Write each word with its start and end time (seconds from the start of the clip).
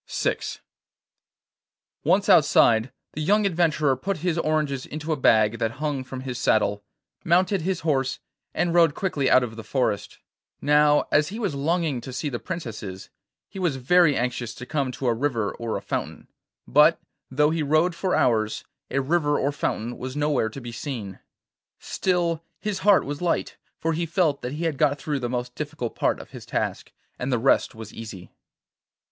VI 0.11 0.37
Once 2.03 2.27
outside, 2.27 2.91
the 3.13 3.21
young 3.21 3.45
adventurer 3.45 3.95
put 3.95 4.17
his 4.25 4.35
oranges 4.39 4.87
into 4.87 5.11
a 5.11 5.15
bag 5.15 5.59
that 5.59 5.73
hung 5.73 6.03
from 6.03 6.21
his 6.21 6.39
saddle, 6.39 6.83
mounted 7.23 7.61
his 7.61 7.81
horse, 7.81 8.17
and 8.51 8.73
rode 8.73 8.95
quickly 8.95 9.29
out 9.29 9.43
of 9.43 9.55
the 9.55 9.63
forest. 9.63 10.17
Now, 10.59 11.05
as 11.11 11.27
he 11.27 11.37
was 11.37 11.53
longing 11.53 12.01
to 12.01 12.11
see 12.11 12.29
the 12.29 12.39
princesses, 12.39 13.11
he 13.47 13.59
was 13.59 13.75
very 13.75 14.15
anxious 14.15 14.55
to 14.55 14.65
come 14.65 14.91
to 14.93 15.05
a 15.05 15.13
river 15.13 15.53
or 15.53 15.77
a 15.77 15.83
fountain, 15.83 16.27
but, 16.67 16.99
though 17.29 17.51
he 17.51 17.61
rode 17.61 17.93
for 17.93 18.15
hours, 18.15 18.63
a 18.89 19.01
river 19.01 19.37
or 19.37 19.51
fountain 19.51 19.99
was 19.99 20.15
nowhere 20.15 20.49
to 20.49 20.59
be 20.61 20.71
seen. 20.71 21.19
Still 21.77 22.43
his 22.59 22.79
heart 22.79 23.05
was 23.05 23.21
light, 23.21 23.55
for 23.77 23.93
he 23.93 24.07
felt 24.07 24.41
that 24.41 24.53
he 24.53 24.63
had 24.63 24.79
got 24.79 24.97
through 24.97 25.19
the 25.19 25.29
most 25.29 25.53
difficult 25.53 25.93
part 25.93 26.19
of 26.19 26.31
his 26.31 26.43
task, 26.47 26.91
and 27.19 27.31
the 27.31 27.37
rest 27.37 27.75
was 27.75 27.93
easy. 27.93 28.31